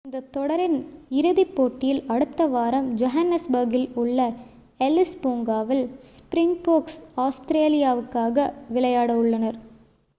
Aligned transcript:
இந்தத் 0.05 0.29
தொடரின் 0.31 0.77
இறுதிப் 1.11 1.51
போட்டியில் 1.51 1.99
அடுத்த 2.07 2.47
வாரம் 2.47 2.87
ஜோகன்னஸ்பர்க்கில் 2.97 3.85
உள்ள 3.95 4.19
எல்லிஸ் 4.79 5.15
பூங்காவில் 5.21 5.83
ஸ்ப்ரிங்போர்க்ஸ் 6.11 6.99
ஆஸ்திரேலியாவுக்காக 7.25 8.47
விளையாட 8.69 9.11
உள்ளனர் 9.17 9.59